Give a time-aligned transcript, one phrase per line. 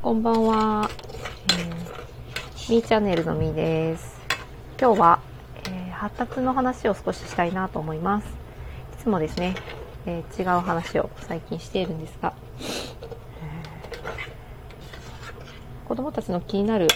[0.00, 0.88] こんばんは。
[1.50, 4.16] えー、みーチャンネルのみーです。
[4.80, 5.18] 今日は、
[5.64, 8.28] えー発達の話を少ししたいなと思います。
[9.00, 9.56] いつもですね、
[10.06, 16.86] えー違う話を最近しているんですが、えー子供たちの気になる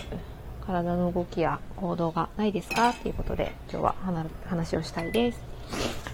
[0.64, 2.92] 体の動きや行動がないですか？
[2.92, 3.96] ということで、今日は
[4.46, 5.40] 話をしたいです。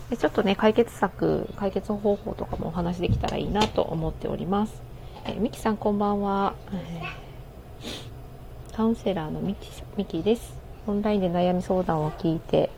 [0.08, 4.87] でちょっとね、解決策、解決方法とかもお話できたらいいなと思っております。
[5.28, 6.54] えー、ミキさんこんばんは。
[6.72, 7.28] えー
[8.74, 10.54] カウンセラーのミキミキです。
[10.86, 12.70] オンラインで悩み相談を聞いて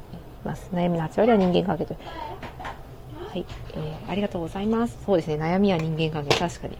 [0.44, 0.68] います。
[0.72, 1.94] 悩みの8割は人間関係と。
[1.94, 4.98] はい、えーありがとうございます。
[5.06, 6.78] そうですね、悩みは人間関係、確かに。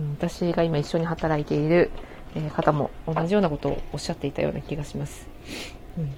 [0.00, 1.90] うん、私が今一緒に働いている、
[2.34, 5.28] えー方も同じようなことをおっしゃっていたような気がします。
[5.98, 6.10] うん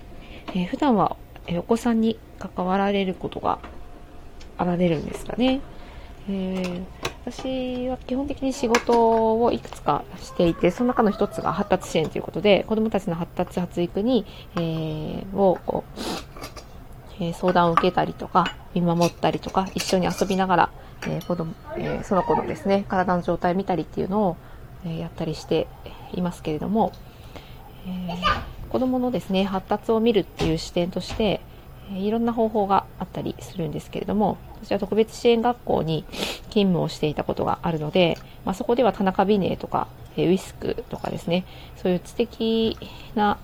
[0.54, 1.16] えー普段は、
[1.48, 3.58] えお子さんに関わられることが
[4.56, 5.60] あられるんですかね。
[6.30, 6.84] えー
[7.28, 14.24] 私は基本的に仕事をいくつかしていて、その中の一つが発達支援ということで、子どもたちの発達発育に、
[14.54, 16.00] えーをこう
[17.18, 20.70] えー相談を受けたりとか、見守ったりとか、一緒に遊びながら、
[21.02, 24.36] えー子供えーその子のですね、体の状態を見たりっていうのを、
[24.84, 25.66] えーやったりして
[26.14, 26.92] いますけれども、
[27.88, 28.16] えー
[28.70, 31.40] 子供のですね、発達を見るっていう視点として、
[31.94, 36.04] いろんな方法があったりするんですけれども、私は特別支援学校に
[36.48, 41.44] 勤務をしていたことがあるので、まあ、そこでは田中美寧とか、ウィスクとかですね、
[41.76, 42.76] そういう知的
[43.14, 43.38] な、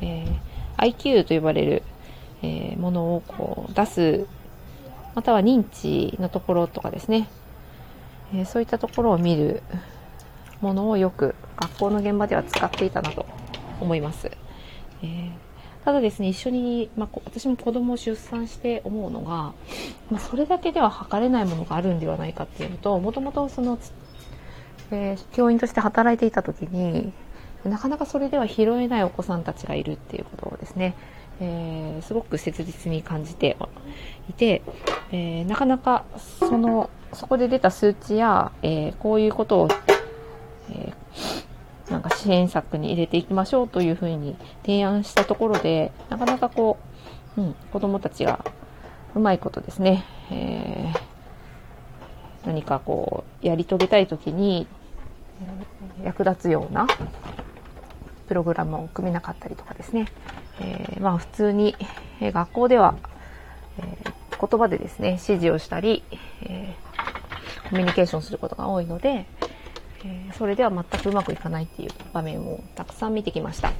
[0.00, 1.82] えー IQ と呼ばれる、
[2.42, 4.26] えーものをこう出す、
[5.14, 7.28] または認知のところとかですね、
[8.34, 9.62] えーそういったところを見る
[10.60, 13.26] ものをよく学校の現場では使っていたなと
[13.80, 14.30] 思います。
[15.02, 15.51] えー
[15.84, 19.52] ただですね、一緒に、まあ、私も子供を出産して思うのが、
[20.10, 23.78] まあ、それだけでは測れないものがあるんではないかっていうのと、もともとその、
[24.92, 27.12] えー教員として働いていた時に、
[27.64, 30.94] なかなかそれでは拾えないお子さんたちがいるっていうことをですね、
[31.40, 33.56] えーすごく切実に感じて
[34.30, 34.62] いて、
[35.10, 36.04] えーなかなか
[36.38, 39.68] その、そこで出た数値や、えこういうことを、
[40.70, 41.51] えー
[41.90, 46.78] なんか支援策に入れていきましょうというふうに提案したところで、なかなかこ
[47.36, 48.44] う、うん、子供たちが
[49.14, 51.12] うまいことですね、えー
[52.44, 54.66] 何かこう、やり遂げたいときに、
[56.02, 56.88] 役立つような
[58.26, 60.06] プログラムを組めなかったりとかですね、
[60.60, 61.76] えーまあ普通に、
[62.20, 62.96] 学校では、
[63.78, 64.12] えー
[64.44, 66.02] 言葉でですね、指示をしたり、
[66.42, 69.24] えーコミュニケーションすることが多いので、
[70.04, 73.72] えそれでは全くうまくいかないっていう場面をたくさん見てきました。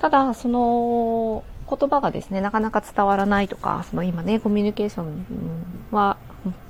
[0.00, 5.26] ただ、その言葉がですね、なかなか伝わらないとか、その今ね、コミュニケーション
[5.90, 6.16] は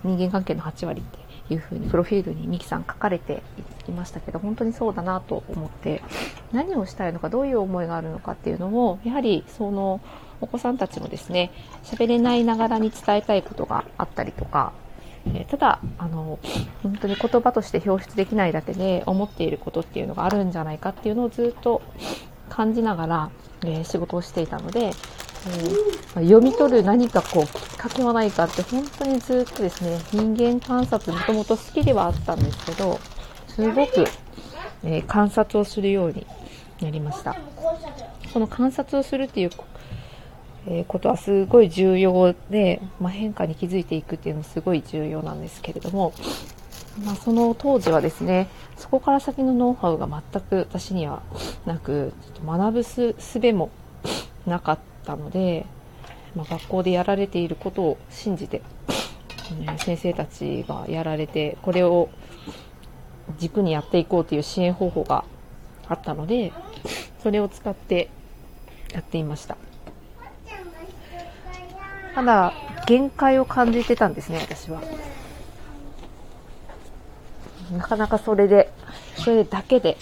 [0.05, 1.05] 人間関係の8割っ
[1.49, 3.43] ていうふうにプロフィールにミキさん書かれて
[3.89, 6.03] いましたけど、本当にそうだなと思って、
[6.53, 10.01] 何をしたいのか、どういう思いがあるのかっていうのを、やはりその
[10.41, 11.51] お子さんたちもですね、
[11.85, 14.73] 喋れないながらに伝えたいことがあったりとか、
[15.35, 16.39] えーただ、あの、
[16.83, 21.83] 本当に言葉として表出できないだけで思っていることっていうのがあるんじゃないかっていうのをずっと
[22.49, 23.31] 感じながら、
[23.65, 24.93] えー仕事をしていたので、えー
[26.15, 32.99] 読み取る何かこう、きっかけはないかって本当にずっとですね、人間観察もともと好きではあったんですけど、
[33.49, 34.05] すごく、
[34.85, 36.27] えー観察をするように
[36.81, 37.37] なりました。
[38.33, 39.51] この観察をするっていう
[40.69, 46.13] えことはすごい重要で、まあ、変化に気づいていくっていうのもすごい重要なんですけれども、
[47.05, 51.23] まあ、その当時はですねそこから先のノウハウが全く私には
[51.65, 53.71] なくちょっと学ぶす術も
[54.45, 55.67] なかったので、
[56.35, 58.63] まあ、学校でやられていることを信じて、
[59.61, 62.09] ね先生たちがやられてこれを
[63.39, 65.25] 軸にやっていこうという支援方法が
[65.89, 66.53] あったので
[67.23, 68.09] それを使って
[68.93, 69.57] やっていました。
[72.17, 72.55] ただ、
[72.87, 74.81] 限界を感じてたんですね、私は。
[77.71, 78.73] なかなかそれで、
[79.17, 79.99] それだけで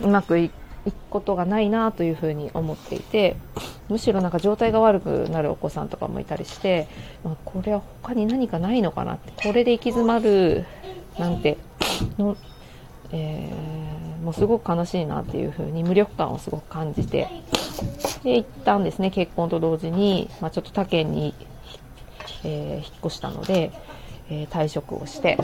[0.00, 3.34] うまくいいくことがないなというふうに思っていて、
[3.88, 6.86] むしろなんか状態が悪くなるお子さんとかもいたりして、
[7.24, 10.66] まあ、これは他に何かないのかなって、これで行き詰まる
[11.18, 11.58] なんて
[12.16, 12.36] の、
[13.10, 17.28] えーもうすごく悲しいなっていうふうに無力感をすごく感じて、
[18.22, 21.34] で、一旦ですね、結婚と同時に、まあ、ちょっと他県に、
[22.44, 23.72] えー引っ越したので、
[24.30, 25.38] えー退職をして、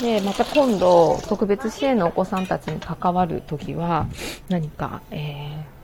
[0.00, 4.06] で、また今度、特別支援のお子さんたちに関わるときは、
[4.48, 5.78] 何か、えー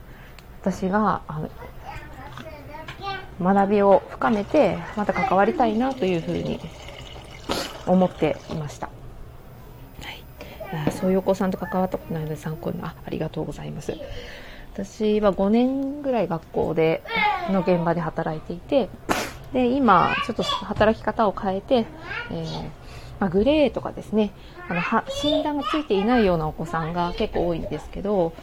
[0.61, 1.49] 私が、あの、
[3.53, 6.59] 学びを深めて、また関わりたいなというふうに
[7.85, 8.89] 思っていました。
[10.91, 13.93] そういうお子さんと関わったことないので参考にあありがとうございます。
[14.73, 17.01] 私は5年ぐらい学校で
[17.49, 18.89] の現場で働いていて
[19.53, 21.85] で今ちょっと働き方を変えて、
[22.29, 22.63] えー
[23.21, 24.31] まあ、グレーとかですね
[24.67, 28.33] あのは診断がついていないようなお子さんが結構多いんですけど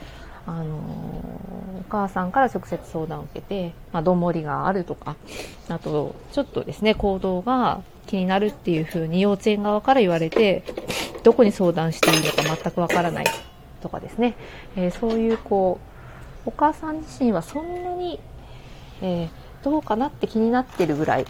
[0.47, 5.17] あのお母さんから直接相談を受けて、まあ、どもりがあるとか、
[5.69, 10.65] あと、ちょっとですね、行動が気になるっていうふうに幼稚園側から言われて、
[11.23, 13.27] どこに相談していいのか全くわからない
[13.81, 14.35] とかですね、
[14.77, 15.79] えー、そういうこ
[16.47, 18.19] う、お母さん自身はそんなに、
[19.01, 21.27] えー、どうかなって気になってるぐらい。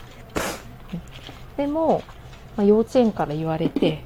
[1.57, 2.03] でも、
[2.57, 4.05] まあ、幼稚園から言われて、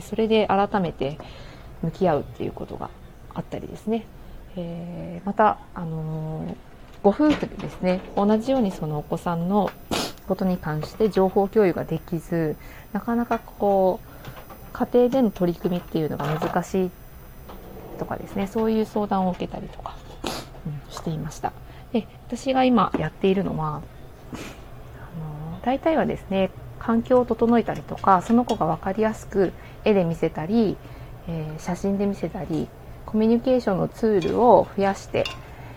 [0.00, 1.18] それで改めて
[1.82, 2.90] 向き合うっていうことが
[3.34, 4.06] あったりですね。
[4.56, 6.54] えー、また、あのー、
[7.02, 9.70] ご夫婦でですね、同じようにそのお子さんの
[10.26, 12.56] ことに関して情報共有ができず、
[12.92, 16.90] なかなかこう、家庭での取り組みっていうのが難しい
[17.98, 19.94] とかですね、そういう相談を受けたりとか、
[20.66, 21.52] うん、していました。
[21.92, 29.52] で、私が今やっているのは、あのー、大体はですね、環境を整えたりとか、その子が分かりやすく
[29.84, 30.76] 絵で見せたり、
[31.28, 32.68] えー、写真で見せたり、
[33.06, 35.24] コミュニケーションのツールを増やして、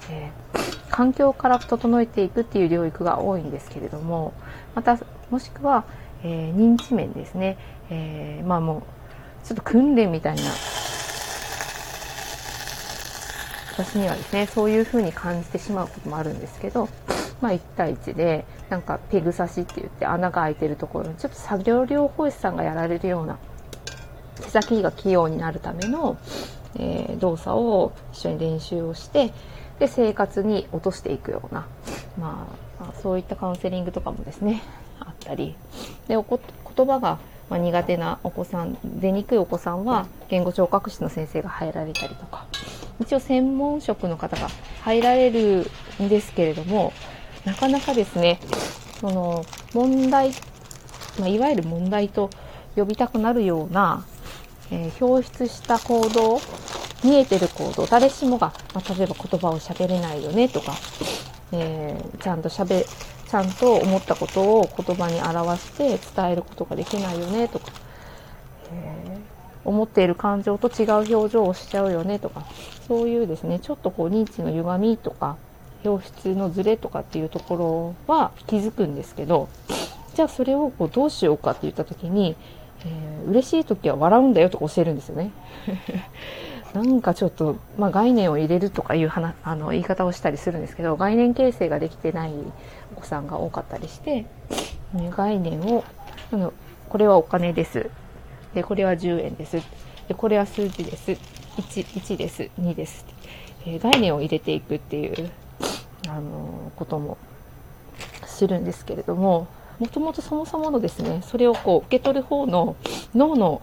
[0.09, 4.33] えー、環境から整えていくっていう領域が多いんですけれども
[4.75, 4.99] また
[5.29, 5.85] もしくは、
[6.23, 7.57] えー、認知面ですね、
[7.89, 8.83] えー、まあも
[9.43, 10.41] うちょっと訓練みたいな。
[13.77, 16.89] 私にはですねそういう風に感じてしまうこともあるんですけど
[17.41, 23.37] まあ、1対1でなんかペグ刺しって言って穴が開いてるところにちょっと作業療法士さんがやられるような
[24.41, 26.17] 手先が器用になるための、
[26.75, 29.31] えー、動作を一緒に練習をして
[29.79, 31.67] で生活に落としていくような、
[32.19, 32.47] ま
[32.79, 34.61] あ、まあ、そういったカウンセリングとかもですね
[34.99, 35.55] あったり。
[36.07, 36.39] でおこ
[36.75, 37.19] 言葉が
[37.49, 42.45] ま苦手なお子さん出にくいお子さんは言語聴覚士の先生が入られたりとか。
[42.99, 44.49] 一応専門職の方が
[44.81, 45.69] 入られる
[46.01, 46.93] んですけれども
[47.45, 48.39] なかなかですね
[48.99, 50.31] その問題、
[51.17, 52.29] まあ、いわゆる問題と
[52.75, 54.05] 呼びたくなるような
[54.71, 56.39] えー、表出した行動、
[57.03, 60.73] 見えてる行動、誰しもが、まあ、例えば言葉を喋れないよねとか、
[61.51, 62.85] えー、ちゃんと喋、
[63.27, 67.71] ちゃんと思ったことを言葉に表して伝えることができないよねとか、
[68.71, 72.45] えー、思っている感情と違う表情をしちゃうよねとか、
[72.87, 75.37] そういうですね、ちょっとこう認知の歪みとか、
[75.83, 79.47] 表出のズレとかっていうところは気づくんですけど、
[80.13, 82.35] じゃあそれをこうどうしようかって言った時に、
[82.85, 85.31] えー、嬉しい時は笑うんだよとか教えるんですよね。
[86.73, 92.33] なんかちょっと、まあ、概念を入れるとかいう話あの言い方をしたりするんですけど概念形成ができてない
[92.95, 94.27] お子さんが多かったりして
[95.17, 95.83] 概念を
[96.31, 96.53] あの
[96.89, 97.89] これはお金です。
[98.53, 99.57] でこれは10円です。
[100.07, 101.11] でこれは数字です。
[101.11, 101.17] 1,
[101.85, 102.49] 1です。
[102.59, 103.05] 2です、
[103.65, 105.29] えー、概念を入れていくっていう
[106.07, 107.17] あのことも
[108.25, 109.47] するんですけれども
[109.79, 112.75] もともとそもそものですね、それをこう受け取る方の
[113.15, 113.61] 脳の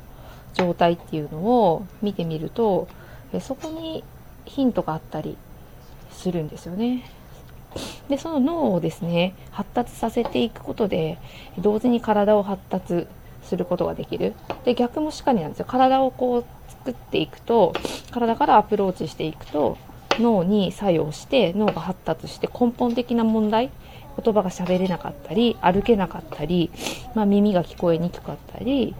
[0.54, 2.88] 状態っていうのを見てみると、
[3.32, 4.02] えそこに
[4.46, 5.36] ヒントがあったり
[6.10, 7.04] するんですよね。
[8.08, 11.18] で、その脳をですね、発達させていくことで、
[11.58, 13.06] 同時に体を発達
[13.42, 14.34] することができる。
[14.64, 15.66] で、逆もしかりなんですよ。
[15.68, 17.74] 体をこう作っていくと、
[18.10, 19.76] 体からアプローチしていくと、
[20.18, 23.70] 脳に作用して脳が発達して根本的な問題
[24.23, 26.70] 言葉が喋れなかったり、歩けなかったり、
[27.14, 28.94] まあ、耳が聞こえにくかったり、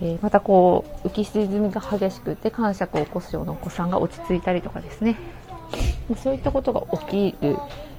[0.00, 5.16] えー、またこう、浮き沈みが激しくて感触を起こすようなお子さんが落ち着いたりとかですね。
[6.22, 7.58] そういったことが起きる、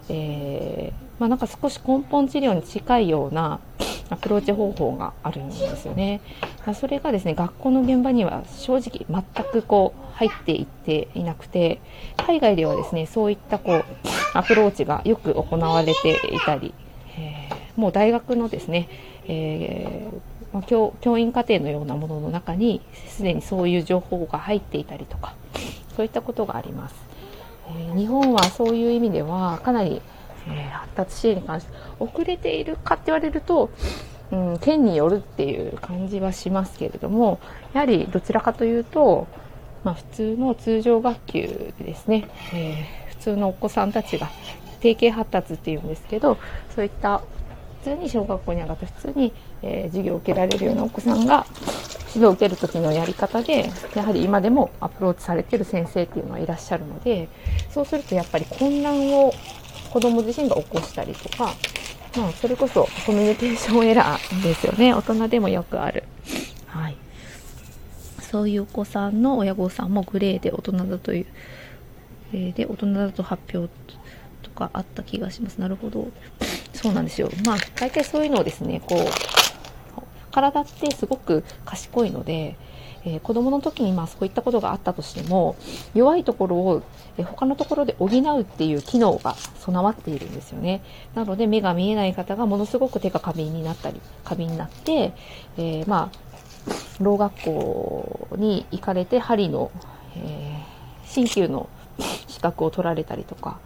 [0.10, 3.60] えー、まあ、なんか少し根本治療に近いような
[4.10, 6.22] アプローチ方法があるんですよね。
[6.74, 11.80] それがですね、学校の現場には正直全くこう入っていっていなくて、
[12.18, 13.86] 海外ではですね、そういったこう、
[14.34, 16.74] アプローチがよく行われていたり、
[17.18, 18.90] えー、もう大学のですね、
[19.28, 25.36] えー、まあ、教教員課程のようなものの中にすでにそういう情報が入っていたりとか
[25.96, 26.96] そういったことがあります、
[27.68, 30.02] えー、日本はそういう意味ではかなり、
[30.48, 33.70] え発達支援に関して遅れているかって言われると
[34.32, 37.40] うん、県によるっていう感じはしますけれども
[37.74, 39.28] やはりどちらかというと、
[39.84, 44.30] まあ、普通の通常学級でですね、えー普通のお子さんたちが
[44.80, 46.38] 定型発達っていうんですけど
[46.74, 47.20] そういった
[47.84, 51.46] 普通に小学校に上がって普通に、えー、授業を受けられるようなお子さんが
[52.10, 57.30] 指導を受ける時のやり方でやはり今でもアプローチされてる先生っていうのはいらっしゃるので
[57.70, 59.34] そうするとやっぱり混乱を
[59.90, 61.54] 子供自身が起こしたりとか、
[62.18, 66.04] まあ、それこそコミュニケーションエラーですよね大人でもよくある。
[66.68, 66.98] はい
[68.30, 71.26] そういうお子さんの親御さんもグレーで大人だという、
[72.32, 73.74] グレーで大人だと発表
[74.44, 75.58] とかあった気がします。
[75.58, 76.08] なるほど。
[76.74, 77.32] そうなんですよ。
[77.44, 82.56] まあ、大体そういうのをですね、こう、体ってすごく賢いので、
[83.06, 85.56] えー、子供の時にまあそういったことがあったとしても
[85.94, 86.84] 弱いところを、
[87.18, 90.82] えー、他のところで補うっていう機能が備わっているんですよね。
[91.16, 95.14] なので目が見えない方がものすごく手が過敏になったり過敏になって、
[95.58, 96.30] えー、まあ
[97.00, 99.72] ろう学校に行かれて針の、
[100.16, 100.64] え
[101.06, 101.70] 鍼灸の
[102.28, 103.60] 資格を取られたりとか、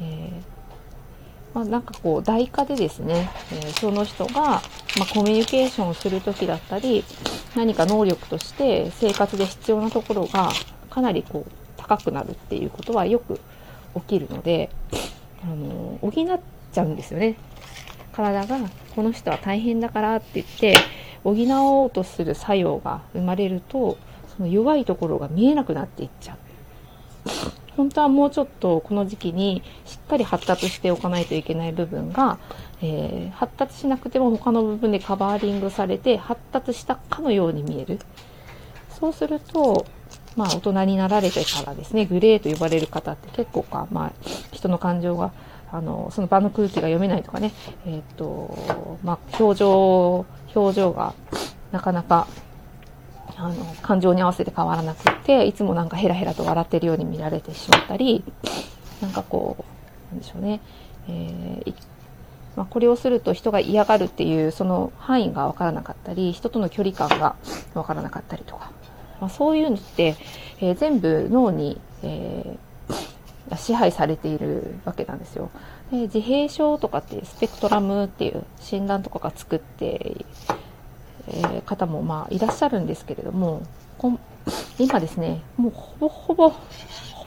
[0.00, 0.30] え
[1.54, 4.60] まあ、なんかこう、代価でですね、えー、その人が、ま
[5.02, 7.04] あ、コミュニケーションをするときだったり、
[7.56, 10.50] 何か能力として生活で必要なところが
[10.90, 13.40] かなりこう、高くなるっていうことはよく
[13.94, 14.70] 起きるので、
[15.42, 16.40] あの、補っ
[16.72, 17.36] ちゃうんですよね。
[18.12, 18.58] 体が、
[18.94, 20.74] この人は大変だからって言って、
[21.24, 21.34] 補
[21.82, 23.98] おうとする作用が生まれると、
[24.36, 26.38] その弱いところが見えなくなっていっちゃう。
[27.80, 32.38] 本当はもうちょっとこの時期にしっかり発達しておかないといけない部分が、
[32.82, 37.98] えー、発達しなくても他の部分でカバーリングされて発達したかのように見える。
[38.90, 39.86] そうすると、
[40.36, 44.12] まあ大人になられてからですね、グレーと呼ばれる方って結構か、まあ
[44.52, 45.32] 人の感情が、
[45.72, 47.54] あの、その場の空気が読めないとかね、
[47.86, 51.14] えっ、と、まあ表情、表情が
[51.72, 52.26] なかなか
[53.42, 58.22] あの、感情に合わせて変わらなくって、いつもなんかヘラヘラと笑ってるように見られてしまったり、
[59.00, 60.60] なんかこう、なんでしょうね、
[61.08, 61.74] えー、
[62.56, 67.36] まあ、これをすると人が嫌がるっていうその範囲がわからなかったり、人との距離感が
[67.74, 68.72] わからなかったりとか、
[69.20, 70.16] まあ、そういうのって、
[70.60, 75.50] えー、全部脳に、えー、支配されているわけなんですよ。
[75.90, 80.24] で自閉症とかってスペクトラムっていう診断とかが作って
[81.32, 83.62] え方もまあいらっしゃるんですけれども、
[84.78, 86.56] 今ですね、もうほぼほぼ、ほ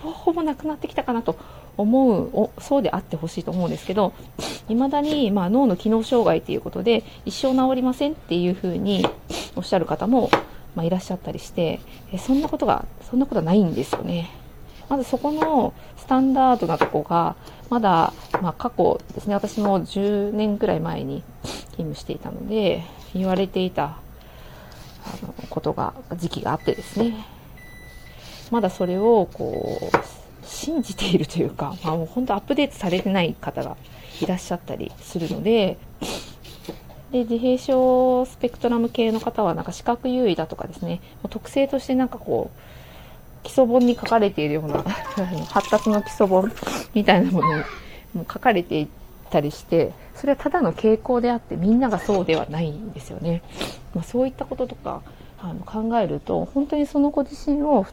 [0.03, 1.37] ぼほぼなくなってきたかなと
[1.77, 4.13] 思う、そうであってほしいと思うんですけど、
[4.67, 9.05] 未だにまあ脳の機能障害ということで一生治りませんっていうふうに
[9.55, 10.29] おっしゃる方も、
[10.75, 11.79] まあ、いらっしゃったりして、
[12.11, 14.29] えそんなことが、そんなことはないんですよね。
[14.89, 17.35] まずそこのスタンダードなとこが、
[17.69, 21.23] まだ、まあ、過去ですね、私も10年くらい前に
[21.71, 23.97] 勤務していたので、言われていたあ
[25.25, 27.25] のことが、時期があってですね、
[28.51, 33.77] まだそれをこう、信じているというか、まあ、もう本当アップデートされてない方が
[34.21, 35.77] いらっしゃったりするので、
[37.11, 44.83] で、自閉症スペクトラム系の方はなんか視覚優位だとかですね、特性としてなんかこう、基礎本に書かれているような
[45.49, 46.51] 発達の基礎本
[46.93, 47.63] みたいなものに
[48.13, 49.02] も書かれていて
[49.33, 53.41] たりして、それはただの傾向であってみんながそうではないんですよね。
[53.95, 55.01] まあ、そういったこととか
[55.39, 57.85] あの考えると、本当にその子自身を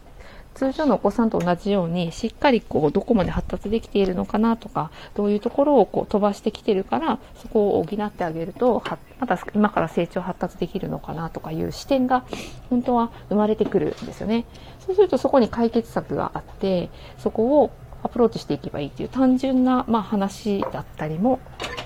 [0.54, 8.82] 通常のお子さんと同じように、しっかりこう、どこまで発達できているのかなとか、どういうところをこう飛ばしてきてるから、そこを補ってあげると、
[9.20, 12.24] まだ今から成長発達できるのかなとかいう視点が、
[12.68, 14.44] 本当は生まれてくるんですよね。
[14.84, 17.70] そうするとそこに解決策があって、そこを
[18.02, 21.40] アプローチしていけばいいっていう単純な、まあ、話だったりも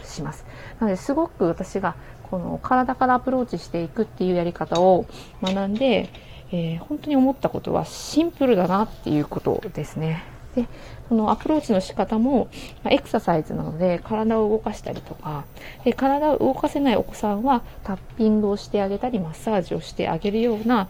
[0.04, 0.44] します。
[0.80, 1.96] なので、すごく私が、
[2.30, 5.06] この体からアプローチしていくっていうやり方を
[5.42, 6.08] 学んで、
[6.52, 10.24] えー、本当に思ったことはシンプルだなっていうことですね。
[10.54, 10.66] で、
[11.08, 12.48] このアプローチの仕方も、
[12.82, 15.44] まエクササイズなので体を動かしたりとか、
[15.84, 20.88] で体を動かせないお子さんはタッピングをしてあげたり、マッサージをしてあげるような、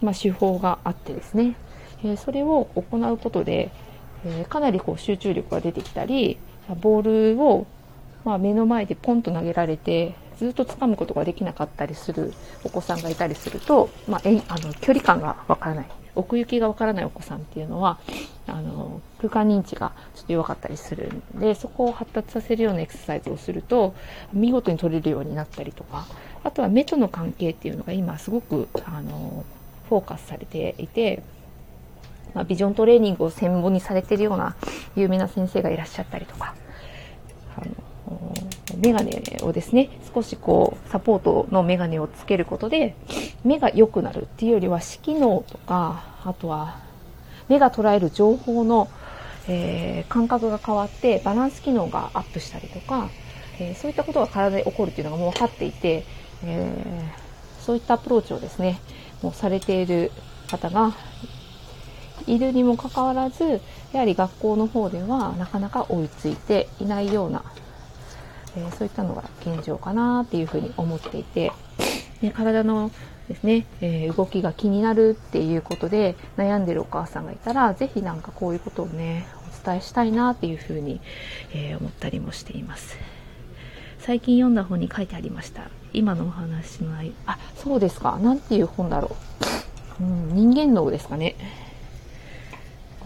[0.00, 1.56] まあ、手法があってですね、
[2.02, 3.70] えー、それを行うことで、
[4.24, 6.38] えー、かなりこう集中力が出てきたり、
[6.80, 7.66] ボールを、
[8.24, 12.32] まあ、目の前でポンと投げられて、ずっと掴むことができなかったりする
[12.64, 17.98] お子さんがいたりすると、まあ、えあの距離感がわからない奥行きがわからないお子さんっていうのは
[18.46, 23.94] あの空間認知がちょっと弱かったりするんでそこを発達させるようなエクササイズをすると
[24.32, 26.06] 見事に取れるようになったりとか
[26.44, 29.44] あとは目との関係っていうのが今すごくあの
[29.88, 31.22] フォーカスされていて、
[32.34, 34.56] まあ、ビジョントレーニングを専門にされているような
[34.96, 36.54] 有名な先生がいらっしゃったりとか
[37.56, 37.70] あの
[38.78, 42.96] メガネをですね、少しこう、サポートのメガネをつけることで、
[43.44, 46.80] 目が良くなるっていうよりは、視機能とか、あとは、
[47.48, 48.88] 目が捉える情報の、
[49.48, 53.10] えー、感覚が変わって、バランス機能がアップしたりとか、
[53.58, 56.04] えー、そういったことが体で起こるっていうのがもう分かっていて、
[56.44, 58.80] えー、そういったアプローチをですね、
[59.22, 60.10] もうされている
[60.50, 60.92] 方が
[62.26, 63.60] いるにもかかわらず、
[63.92, 67.42] やはり学校の方ではなかなか追いついていないような
[68.56, 71.52] えー、そういったのが現状かなっていうふうに思っていて、
[72.20, 72.90] ね、体の
[73.28, 79.26] ですね、えー、動きが気になるっていうことで悩んでるお母さんがいたら、ぜひなんかこういうことをね、
[79.62, 81.00] お伝えしたいなっていうふうに、
[81.54, 82.96] えー、思ったりもしています。
[84.00, 85.70] 最近読んだ本に書いてありました。
[85.92, 86.92] 今のお話の。
[87.26, 88.18] あ、そうですか。
[88.18, 89.16] なんていう本だろ
[90.00, 90.02] う。
[90.02, 91.36] うん、人間脳ですかね。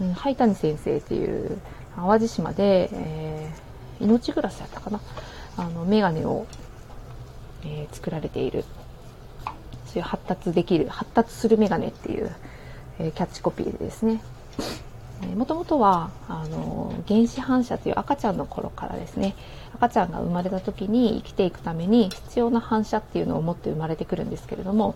[0.01, 1.59] うん、ハイタニ先生っていう
[1.95, 4.99] 淡路島で、えー、命グラスやったかな。
[5.57, 6.45] あの、メガネを、
[7.63, 8.63] えー、作られている。
[9.85, 12.31] そういう発達できる、発達するメガネっていう、
[12.99, 14.21] えー、キャッチコピーでですね、
[15.35, 19.35] もともとは、あの、原始反射という赤ちゃんの頃からですね、
[19.73, 24.95] 赤ちゃんが生まれた時に生きていくために必要な反射っていうのを持って生まれてくるんですけれども、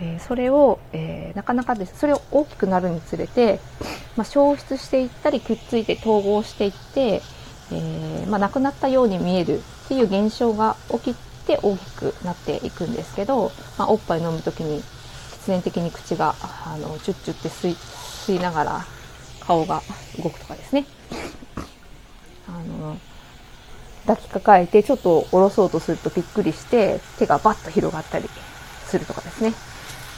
[0.00, 3.60] え、それを、えー、なかなかです、それを大きくなるにつれて、
[4.16, 7.22] まあ、消失していったりくっついて統合していって、
[7.72, 11.16] えー、まあ、亡くなったように見えるっていう現象が起き
[11.46, 14.82] て大きくなっていくんですけど、まあ、おっぱい飲む時に
[15.32, 18.84] 必然的に口があのチュッチュって吸い吸いながら
[19.40, 19.82] 顔が
[20.22, 20.86] 動くとかですね。
[22.46, 22.96] あの
[24.06, 28.28] 抱きかかえてちょっと下ろそうとするとびっくりして手がバッと広がったり
[28.86, 29.52] するとかですね。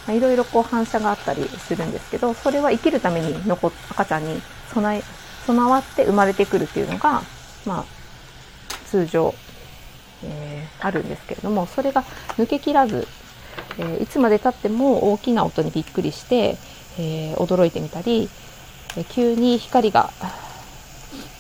[0.09, 4.41] いろいろこう反射があったりするんですけどそれは生きるために残赤ちゃんに
[4.73, 5.03] 備え
[5.47, 7.23] 備わって生まれてくるっていうのが
[7.67, 7.85] まあ
[8.87, 9.35] 通常
[10.25, 12.03] えー、あるんですけれどもそれが
[12.37, 13.07] 抜けきらず、
[13.79, 16.57] えー、いつまでたっても大きな音にびっくりして、
[16.99, 18.29] えー、驚いてみたり、
[18.97, 20.11] え急に光が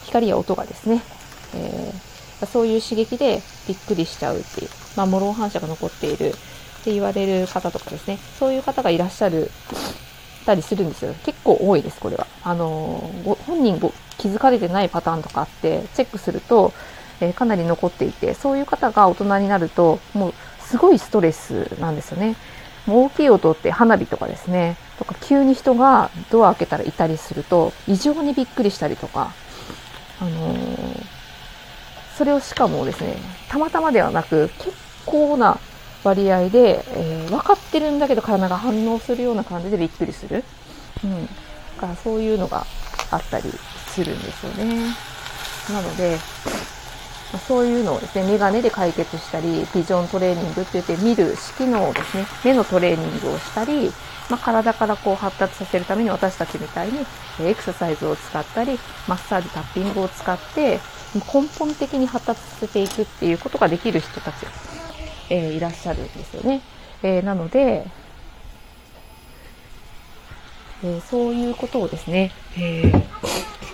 [0.04, 1.02] 光や音がですね、
[1.54, 1.92] え
[2.47, 6.35] そういう刺激でびっくりしちゃうっていう、まあ、モロン反射が残っている
[6.82, 8.18] って言われる方とかですね。
[8.38, 9.50] そういう方がいらっしゃる
[10.44, 11.14] たりするんですよ。
[11.24, 12.26] 結構多いですこれは。
[12.44, 16.72] あのご本人ご気づかれてないパターンとかあってチェックすると
[17.22, 22.34] えー、かなり残っていて、そういう方が大人になると、もうすごいストレスなんですよね。
[22.84, 29.32] もう大きい音って花火とかですね、とか急に人がドア開けたらいたりすると、異常にびっくりしたりとか、
[30.20, 31.07] あのー、
[32.16, 33.14] それをしかもですね、
[33.48, 34.72] たまたまではなく、結
[35.07, 35.61] 構な
[36.04, 40.44] 割合で、えー、分かってるんだけど体が反応するような感じでびっくりする。
[41.04, 41.26] うん。
[41.26, 41.32] だ
[41.78, 42.66] からそういうのが
[43.10, 43.50] あったり
[43.88, 44.94] するんですよね。
[45.70, 46.18] なので、
[47.48, 53.92] そういうのをですね、メガネで解決したり、ビジョントレーニングって言って見る色のをですね、目のトレーニングをしたり、
[54.28, 57.04] まあ、体からこう発達させるために私たちみたいに
[57.40, 60.80] エクササイズを使ったり、マッサージ、タッピングを使って、
[61.14, 64.46] 根本的に発達させていくっていうことができる人たち、
[65.28, 66.61] えー、いらっしゃるんですよね。
[67.02, 67.87] えー、なので、
[70.85, 72.90] え、そういうことをですね、え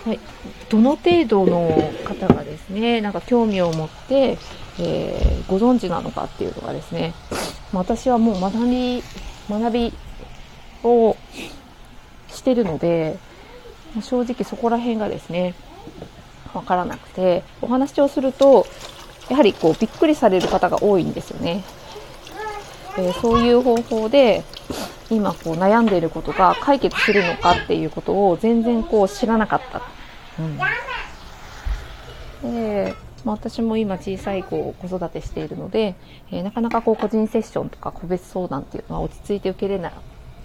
[0.04, 0.20] はい、
[0.68, 4.38] どの程度の方がですね、なんか興味を持って、
[4.78, 7.14] え、ご存知なのかっていうのがですね、
[7.72, 9.02] 私はもう学び、
[9.48, 9.92] 学び
[10.84, 11.16] を
[12.28, 13.18] してるので、
[14.02, 15.54] 正直そこら辺がですね、
[16.54, 18.66] わからなくて、お話をすると、
[19.28, 21.64] やはりこうびっくりされる方が多いんですよね。
[22.98, 24.42] えー、そういう方法で、
[25.10, 29.82] 今こう悩んでいることが解決するのかっていうことを全然こう知らなかった。
[32.42, 35.96] うん、で、まあ、私も今小さい子を子育てしているので、
[36.30, 39.90] えー、なかなかこう個人セッションとか個別相談っていうのは落ち着いて受けれな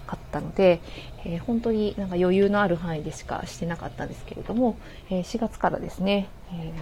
[0.07, 0.81] かったので、
[1.25, 4.77] えー、本当になんか余裕のある範囲でしかしてなかったんですけれども、
[5.09, 6.73] え、4月からですね、え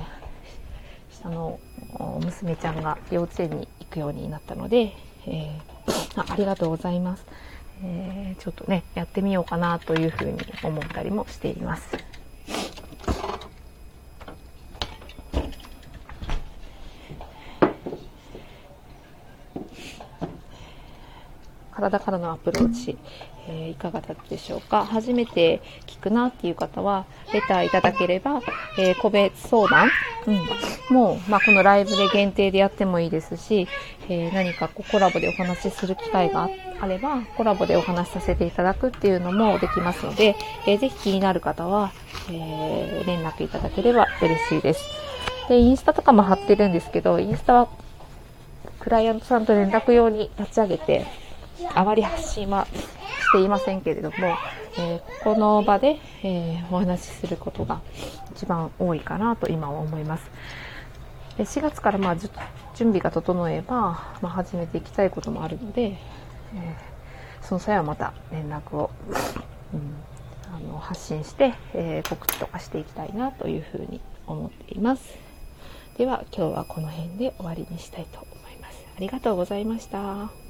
[1.24, 1.60] あの
[2.24, 4.94] 娘ちゃんが幼稚園に行くようになったので、
[5.28, 5.60] え
[6.16, 7.26] あありがとうございます。
[7.84, 11.90] えー、ちょっとね、やってみようかなというふうに思ったりもしています。
[21.92, 22.98] 体からのアプローチ、
[23.48, 24.86] えー、いかがだったでしょうか？
[24.86, 28.42] 初めて聞くなっていう方は、レターいただければ、
[28.80, 29.90] えー、個別相談、
[30.28, 30.32] う
[30.94, 33.68] ん、もう、まあ、このライブで限定でやってもいいですし、
[34.08, 36.50] えー、何かこうコラボでお話しする機会が
[36.80, 41.92] あれば、コラボでお話しさせていただくっていうのもできますので、えー、ぜひ気になる方は、
[42.32, 44.82] え連絡いただければ嬉しいです。
[45.50, 47.68] で、インスタとかも貼ってるんですけど、インスタは
[48.80, 51.06] クライアントさんと連絡用に立ち上げて、
[51.74, 54.38] あまり発信はしていませんけれども、
[54.78, 57.82] えー、この場で、えー、お話しすることが
[58.36, 60.30] 一番多いかなと今は思います。
[61.38, 62.30] で4月からまあ準
[62.76, 68.92] 備が整えば、まあ、始めていきたいこともあるので、えー、その際はまた連絡を、
[69.74, 69.96] うん、
[70.54, 75.18] あの発信して、え告知とかしていきたいなというふうに思っています。
[75.98, 78.86] では今日はこの辺で終わりにしたいと思います。
[78.98, 80.41] ありがとうございました。